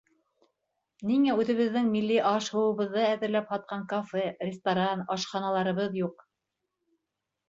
Ниңә 1.09 1.33
үҙебеҙҙең 1.41 1.89
милли 1.95 2.15
аш-һыуыбыҙҙы 2.29 3.03
әҙерләп 3.09 3.53
һатҡан 3.55 3.83
кафе, 3.91 4.23
ресторан, 4.47 5.05
ашханаларыбыҙ 5.17 6.01
юҡ? 6.01 6.25